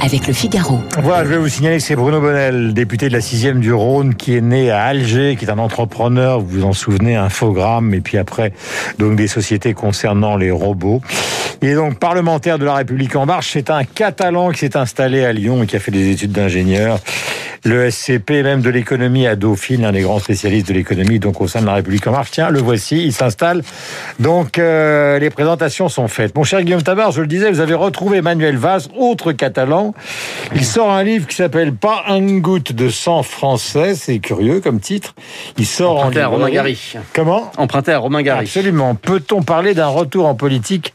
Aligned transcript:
avec 0.00 0.26
le 0.26 0.32
Figaro. 0.32 0.80
Voilà, 1.02 1.24
je 1.24 1.30
vais 1.30 1.38
vous 1.38 1.48
signaler 1.48 1.78
que 1.78 1.82
c'est 1.82 1.96
Bruno 1.96 2.20
Bonnel, 2.20 2.74
député 2.74 3.08
de 3.08 3.12
la 3.12 3.20
6e 3.20 3.60
du 3.60 3.72
Rhône, 3.72 4.14
qui 4.14 4.36
est 4.36 4.40
né 4.40 4.70
à 4.70 4.84
Alger, 4.84 5.36
qui 5.36 5.44
est 5.44 5.50
un 5.50 5.58
entrepreneur, 5.58 6.40
vous 6.40 6.60
vous 6.60 6.64
en 6.64 6.72
souvenez, 6.72 7.16
Infogramme, 7.16 7.94
et 7.94 8.00
puis 8.00 8.18
après, 8.18 8.52
donc 8.98 9.16
des 9.16 9.28
sociétés 9.28 9.74
concernant 9.74 10.36
les 10.36 10.50
robots. 10.50 11.00
Il 11.62 11.68
est 11.68 11.74
donc 11.74 11.98
parlementaire 11.98 12.58
de 12.58 12.64
la 12.64 12.74
République 12.74 13.16
en 13.16 13.26
marche. 13.26 13.50
C'est 13.52 13.70
un 13.70 13.84
Catalan 13.84 14.50
qui 14.50 14.60
s'est 14.60 14.76
installé 14.76 15.24
à 15.24 15.32
Lyon 15.32 15.62
et 15.62 15.66
qui 15.66 15.76
a 15.76 15.80
fait 15.80 15.90
des 15.90 16.10
études 16.10 16.32
d'ingénieur. 16.32 16.98
Le 17.64 17.90
SCP, 17.90 18.44
même 18.44 18.60
de 18.60 18.70
l'économie 18.70 19.26
à 19.26 19.34
Dauphine, 19.34 19.84
un 19.84 19.92
des 19.92 20.02
grands 20.02 20.20
spécialistes 20.20 20.68
de 20.68 20.74
l'économie, 20.74 21.18
donc 21.18 21.40
au 21.40 21.48
sein 21.48 21.62
de 21.62 21.66
la 21.66 21.74
République 21.74 22.06
en 22.06 22.12
marche. 22.12 22.30
Tiens, 22.30 22.50
le 22.50 22.60
voici, 22.60 23.02
il 23.02 23.12
s'installe. 23.12 23.62
Donc, 24.20 24.58
euh, 24.58 25.18
les 25.18 25.30
présentations 25.30 25.88
sont 25.88 26.06
faites. 26.06 26.36
Mon 26.36 26.44
cher 26.44 26.62
Guillaume 26.62 26.82
Tabar, 26.82 27.10
je 27.10 27.22
le 27.22 27.26
disais, 27.26 27.50
vous 27.50 27.58
avez 27.58 27.74
retrouvé 27.74 28.18
Emmanuel 28.18 28.56
Vaz, 28.56 28.88
autre 28.96 29.32
Catalan. 29.32 29.85
Il 30.54 30.64
sort 30.64 30.90
un 30.90 31.02
livre 31.02 31.26
qui 31.26 31.36
s'appelle 31.36 31.74
Pas 31.74 32.04
un 32.06 32.38
goutte 32.38 32.72
de 32.72 32.88
sang 32.88 33.22
français. 33.22 33.94
C'est 33.94 34.18
curieux 34.18 34.60
comme 34.60 34.80
titre. 34.80 35.14
Il 35.58 35.66
sort 35.66 35.98
Emprunté 35.98 36.20
en 36.20 36.24
à 36.24 36.26
Romain. 36.28 36.50
Gary. 36.50 36.94
Comment? 37.12 37.50
Emprunté 37.56 37.92
à 37.92 37.98
Romain 37.98 38.22
Gary. 38.22 38.44
Absolument. 38.44 38.94
Peut-on 38.94 39.42
parler 39.42 39.74
d'un 39.74 39.88
retour 39.88 40.26
en 40.26 40.34
politique 40.34 40.94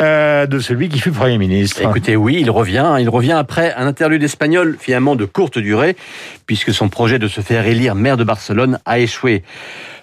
euh, 0.00 0.46
de 0.46 0.58
celui 0.58 0.88
qui 0.88 0.98
fut 0.98 1.10
Premier 1.10 1.38
ministre? 1.38 1.82
Écoutez, 1.82 2.16
oui, 2.16 2.38
il 2.40 2.50
revient. 2.50 2.96
Il 3.00 3.08
revient 3.08 3.32
après 3.32 3.74
un 3.74 3.86
interlude 3.86 4.22
espagnol 4.22 4.76
finalement 4.78 5.16
de 5.16 5.24
courte 5.24 5.58
durée, 5.58 5.96
puisque 6.46 6.72
son 6.72 6.88
projet 6.88 7.18
de 7.18 7.28
se 7.28 7.40
faire 7.40 7.66
élire 7.66 7.94
maire 7.94 8.16
de 8.16 8.24
Barcelone 8.24 8.78
a 8.84 8.98
échoué. 8.98 9.42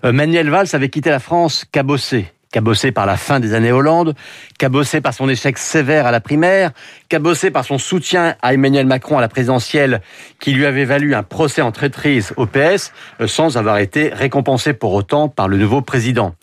Euh, 0.06 0.12
Manuel 0.12 0.50
Valls 0.50 0.68
avait 0.74 0.90
quitté 0.90 1.10
la 1.10 1.20
France 1.20 1.66
cabossé. 1.72 2.28
Cabossé 2.54 2.92
par 2.92 3.08
la 3.08 3.18
fin 3.18 3.40
des 3.40 3.56
années 3.56 3.72
Hollande, 3.72 4.14
cabossé 4.60 5.02
par 5.02 5.16
son 5.16 5.28
échec 5.28 5.58
sévère 5.58 6.06
à 6.06 6.12
la 6.12 6.20
primaire, 6.20 6.70
cabossé 7.10 7.50
par 7.50 7.66
son 7.66 7.80
soutien 7.80 8.36
à 8.44 8.54
Emmanuel 8.54 8.86
Macron 8.86 9.18
à 9.18 9.22
la 9.22 9.28
présidentielle, 9.28 10.02
qui 10.40 10.52
lui 10.52 10.68
avait 10.68 10.86
valu 10.86 11.16
un 11.16 11.24
procès 11.24 11.64
en 11.64 11.72
traîtrise 11.72 12.32
au 12.38 12.46
PS, 12.46 12.94
euh, 13.22 13.28
sans 13.28 13.58
avoir 13.58 13.80
été 13.80 14.10
récompensé 14.14 14.74
pour 14.74 14.94
autant 14.94 15.30
par 15.30 15.48
le 15.48 15.58
nouveau 15.58 15.82
président. 15.82 16.36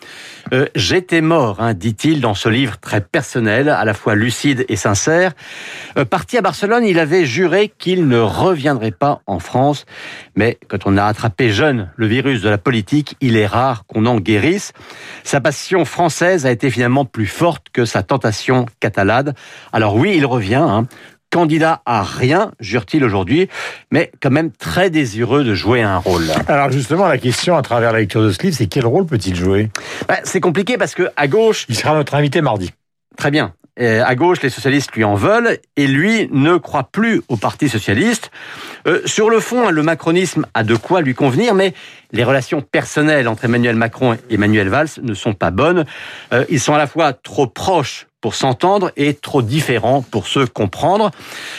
Euh, 0.51 0.65
J'étais 0.75 1.21
mort, 1.21 1.61
hein, 1.61 1.73
dit-il 1.73 2.19
dans 2.19 2.33
ce 2.33 2.49
livre 2.49 2.77
très 2.77 2.99
personnel, 2.99 3.69
à 3.69 3.85
la 3.85 3.93
fois 3.93 4.13
lucide 4.13 4.65
et 4.67 4.75
sincère. 4.75 5.31
Euh, 5.97 6.03
parti 6.03 6.37
à 6.37 6.41
Barcelone, 6.41 6.83
il 6.83 6.99
avait 6.99 7.23
juré 7.23 7.71
qu'il 7.79 8.09
ne 8.09 8.19
reviendrait 8.19 8.91
pas 8.91 9.21
en 9.27 9.39
France. 9.39 9.85
Mais 10.35 10.57
quand 10.67 10.79
on 10.85 10.97
a 10.97 11.05
attrapé 11.05 11.51
jeune 11.51 11.89
le 11.95 12.07
virus 12.07 12.41
de 12.41 12.49
la 12.49 12.57
politique, 12.57 13.15
il 13.21 13.37
est 13.37 13.47
rare 13.47 13.85
qu'on 13.85 14.05
en 14.05 14.19
guérisse. 14.19 14.73
Sa 15.23 15.39
passion 15.39 15.85
française 15.85 16.00
a 16.09 16.51
été 16.51 16.69
finalement 16.71 17.05
plus 17.05 17.27
forte 17.27 17.67
que 17.73 17.85
sa 17.85 18.03
tentation 18.03 18.65
catalane. 18.79 19.33
Alors 19.73 19.95
oui, 19.95 20.13
il 20.15 20.25
revient. 20.25 20.55
hein. 20.55 20.87
Candidat 21.33 21.81
à 21.85 22.03
rien, 22.03 22.51
jure-t-il 22.59 23.05
aujourd'hui, 23.05 23.47
mais 23.89 24.11
quand 24.21 24.31
même 24.31 24.51
très 24.51 24.89
désireux 24.89 25.45
de 25.45 25.53
jouer 25.55 25.81
un 25.81 25.97
rôle. 25.97 26.25
Alors 26.47 26.69
justement, 26.71 27.07
la 27.07 27.17
question 27.17 27.55
à 27.55 27.61
travers 27.61 27.93
la 27.93 27.99
lecture 27.99 28.21
de 28.21 28.31
ce 28.31 28.41
livre, 28.43 28.55
c'est 28.57 28.67
quel 28.67 28.85
rôle 28.85 29.05
peut-il 29.05 29.33
jouer? 29.33 29.69
Bah, 30.09 30.17
c'est 30.25 30.41
compliqué 30.41 30.77
parce 30.77 30.93
que 30.93 31.09
à 31.15 31.27
gauche, 31.29 31.65
Il 31.69 31.75
sera 31.77 31.93
notre 31.93 32.15
invité 32.15 32.41
mardi. 32.41 32.71
Très 33.15 33.31
bien. 33.31 33.53
Euh, 33.79 34.03
à 34.05 34.15
gauche, 34.15 34.41
les 34.41 34.49
socialistes 34.49 34.91
lui 34.93 35.03
en 35.03 35.15
veulent 35.15 35.57
et 35.77 35.87
lui 35.87 36.27
ne 36.31 36.57
croit 36.57 36.89
plus 36.91 37.21
au 37.29 37.37
Parti 37.37 37.69
socialiste. 37.69 38.31
Euh, 38.87 39.01
sur 39.05 39.29
le 39.29 39.39
fond, 39.39 39.69
le 39.69 39.83
macronisme 39.83 40.45
a 40.53 40.63
de 40.63 40.75
quoi 40.75 41.01
lui 41.01 41.13
convenir, 41.13 41.55
mais 41.55 41.73
les 42.11 42.23
relations 42.23 42.61
personnelles 42.61 43.27
entre 43.27 43.45
Emmanuel 43.45 43.75
Macron 43.75 44.13
et 44.13 44.33
Emmanuel 44.33 44.67
Valls 44.67 44.89
ne 45.01 45.13
sont 45.13 45.33
pas 45.33 45.51
bonnes. 45.51 45.85
Euh, 46.33 46.43
ils 46.49 46.59
sont 46.59 46.73
à 46.73 46.77
la 46.77 46.87
fois 46.87 47.13
trop 47.13 47.47
proches 47.47 48.07
pour 48.21 48.35
s'entendre 48.35 48.91
et 48.95 49.13
trop 49.13 49.41
différents 49.41 50.01
pour 50.01 50.27
se 50.27 50.39
comprendre. 50.39 51.11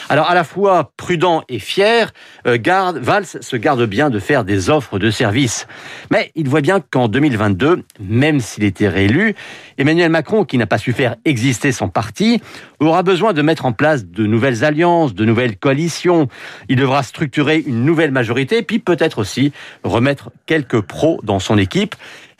Alors 0.09 0.29
à 0.29 0.35
la 0.35 0.43
fois 0.43 0.91
prudent 0.97 1.43
et 1.49 1.59
fier, 1.59 2.13
euh, 2.47 2.57
garde, 2.59 2.97
Valls 2.97 3.25
se 3.25 3.55
garde 3.55 3.85
bien 3.85 4.09
de 4.09 4.19
faire 4.19 4.43
des 4.43 4.69
offres 4.69 4.97
de 4.97 5.11
services. 5.11 5.67
Mais 6.09 6.31
il 6.35 6.47
voit 6.49 6.61
bien 6.61 6.79
qu'en 6.79 7.07
2022, 7.07 7.83
même 7.99 8.39
s'il 8.39 8.63
était 8.63 8.87
réélu, 8.87 9.35
Emmanuel 9.77 10.09
Macron, 10.09 10.45
qui 10.45 10.57
n'a 10.57 10.65
pas 10.65 10.77
su 10.77 10.93
faire 10.93 11.15
exister 11.25 11.71
son 11.71 11.89
parti, 11.89 12.41
aura 12.79 13.03
besoin 13.03 13.33
de 13.33 13.41
mettre 13.41 13.65
en 13.65 13.73
place 13.73 14.05
de 14.05 14.25
nouvelles 14.25 14.63
alliances, 14.63 15.13
de 15.13 15.25
nouvelles 15.25 15.57
coalitions. 15.57 16.27
Il 16.69 16.77
devra 16.77 17.03
structurer 17.03 17.63
une 17.65 17.85
nouvelle 17.85 18.11
majorité, 18.11 18.61
puis 18.61 18.79
peut-être 18.79 19.19
aussi 19.19 19.51
remettre 19.83 20.31
quelques 20.45 20.81
pros 20.81 21.19
dans 21.23 21.39
son 21.39 21.57
équipe. 21.57 21.95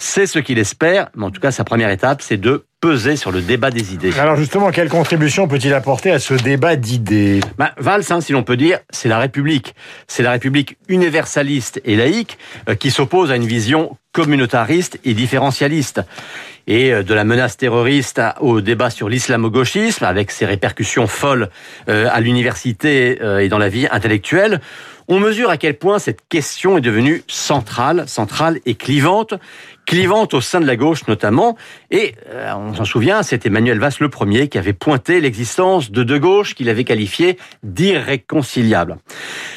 C'est 0.05 0.25
ce 0.27 0.37
qu'il 0.39 0.59
espère, 0.59 1.07
mais 1.15 1.23
en 1.23 1.31
tout 1.31 1.39
cas 1.39 1.51
sa 1.51 1.63
première 1.63 1.89
étape, 1.89 2.21
c'est 2.21 2.35
de 2.35 2.65
peser 2.81 3.15
sur 3.15 3.31
le 3.31 3.41
débat 3.41 3.71
des 3.71 3.93
idées. 3.93 4.11
Alors 4.19 4.35
justement, 4.35 4.69
quelle 4.69 4.89
contribution 4.89 5.47
peut-il 5.47 5.73
apporter 5.73 6.11
à 6.11 6.19
ce 6.19 6.33
débat 6.33 6.75
d'idées 6.75 7.39
Ben, 7.57 7.69
Valls, 7.77 8.03
hein, 8.09 8.19
si 8.19 8.33
l'on 8.33 8.43
peut 8.43 8.57
dire, 8.57 8.79
c'est 8.89 9.07
la 9.07 9.17
République. 9.17 9.73
C'est 10.07 10.21
la 10.21 10.31
République 10.31 10.75
universaliste 10.89 11.79
et 11.85 11.95
laïque 11.95 12.37
euh, 12.67 12.75
qui 12.75 12.91
s'oppose 12.91 13.31
à 13.31 13.37
une 13.37 13.45
vision 13.45 13.95
communautariste 14.11 14.99
et 15.05 15.13
différentialiste. 15.13 16.01
Et 16.67 16.91
euh, 16.93 17.01
de 17.03 17.13
la 17.13 17.23
menace 17.23 17.55
terroriste 17.55 18.19
à- 18.19 18.35
au 18.41 18.59
débat 18.59 18.89
sur 18.89 19.07
l'islamo-gauchisme, 19.07 20.03
avec 20.03 20.31
ses 20.31 20.45
répercussions 20.45 21.07
folles 21.07 21.49
euh, 21.87 22.09
à 22.11 22.19
l'université 22.19 23.19
et 23.39 23.47
dans 23.47 23.57
la 23.57 23.69
vie 23.69 23.87
intellectuelle, 23.89 24.59
on 25.07 25.19
mesure 25.19 25.49
à 25.49 25.57
quel 25.57 25.77
point 25.77 25.99
cette 25.99 26.27
question 26.29 26.77
est 26.77 26.81
devenue 26.81 27.23
centrale, 27.27 28.07
centrale 28.07 28.59
et 28.65 28.75
clivante, 28.75 29.33
clivante 29.85 30.33
au 30.33 30.41
sein 30.41 30.61
de 30.61 30.65
la 30.65 30.75
gauche 30.75 31.07
notamment. 31.07 31.57
Et 31.91 32.15
euh, 32.29 32.53
on 32.55 32.73
s'en 32.73 32.85
souvient, 32.85 33.23
c'est 33.23 33.45
Emmanuel 33.45 33.79
Valls 33.79 33.93
le 33.99 34.09
premier 34.09 34.47
qui 34.47 34.57
avait 34.57 34.73
pointé 34.73 35.21
l'existence 35.21 35.91
de 35.91 36.03
deux 36.03 36.19
gauches 36.19 36.55
qu'il 36.55 36.69
avait 36.69 36.83
qualifiées 36.83 37.37
d'irréconciliables. 37.63 38.97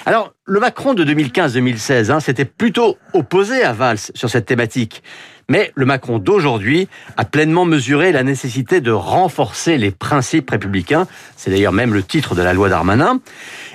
Alors, 0.09 0.35
le 0.45 0.61
Macron 0.61 0.95
de 0.95 1.05
2015-2016 1.05 2.13
hein, 2.13 2.21
s'était 2.21 2.45
plutôt 2.45 2.97
opposé 3.13 3.65
à 3.65 3.73
Valls 3.73 3.99
sur 4.15 4.31
cette 4.31 4.47
thématique. 4.47 5.03
Mais 5.49 5.73
le 5.75 5.85
Macron 5.85 6.21
d'aujourd'hui 6.21 6.87
a 7.17 7.25
pleinement 7.25 7.65
mesuré 7.65 8.13
la 8.13 8.23
nécessité 8.23 8.81
de 8.81 8.93
renforcer 8.93 9.79
les 9.79 9.91
principes 9.91 10.49
républicains. 10.49 11.09
C'est 11.37 11.51
d'ailleurs 11.51 11.73
même 11.73 11.93
le 11.93 12.05
titre 12.05 12.37
de 12.37 12.43
la 12.43 12.53
loi 12.53 12.69
Darmanin. 12.69 13.21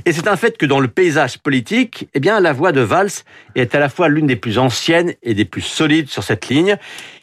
Et 0.05 0.13
c'est 0.13 0.29
un 0.29 0.37
fait 0.37 0.57
que 0.57 0.65
dans 0.65 0.79
le 0.79 0.87
paysage 0.87 1.37
politique, 1.37 2.07
eh 2.13 2.21
bien, 2.21 2.39
la 2.39 2.53
voix 2.53 2.71
de 2.71 2.79
Valls 2.79 3.11
est 3.55 3.75
à 3.75 3.79
la 3.79 3.89
fois 3.89 4.07
l'une 4.07 4.27
des 4.27 4.37
plus 4.37 4.57
anciennes 4.57 5.13
et 5.23 5.33
des 5.33 5.45
plus 5.45 5.59
solides 5.59 6.09
sur 6.09 6.23
cette 6.23 6.47
ligne. 6.47 6.77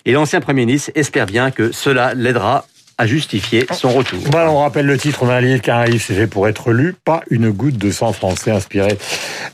Et 0.04 0.12
l'ancien 0.12 0.42
Premier 0.42 0.66
ministre 0.66 0.90
espère 0.94 1.24
bien 1.24 1.50
que 1.50 1.72
cela 1.72 2.12
l'aidera 2.12 2.66
à 2.98 3.06
justifier 3.06 3.64
son 3.72 3.90
retour. 3.90 4.18
Voilà, 4.26 4.50
on 4.50 4.58
rappelle 4.58 4.86
le 4.86 4.98
titre 4.98 5.24
d'un 5.24 5.40
livre, 5.40 5.62
car 5.62 5.78
un 5.78 5.84
livre 5.86 6.02
c'est 6.04 6.14
fait 6.14 6.26
pour 6.26 6.48
être 6.48 6.72
lu, 6.72 6.94
pas 7.04 7.22
une 7.30 7.50
goutte 7.50 7.78
de 7.78 7.90
sang 7.90 8.12
français 8.12 8.50
inspiré 8.50 8.98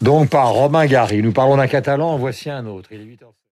donc 0.01 0.31
par 0.31 0.51
Romain 0.51 0.87
Gary. 0.87 1.23
Nous 1.23 1.33
parlons 1.33 1.57
d'un 1.57 1.67
catalan, 1.67 2.17
voici 2.17 2.51
un 2.51 2.67
autre. 2.67 2.89
Il 2.93 3.01
est 3.01 3.05
8h05. 3.05 3.35